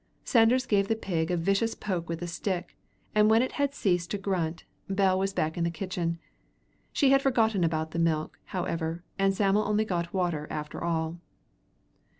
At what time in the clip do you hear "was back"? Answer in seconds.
5.19-5.59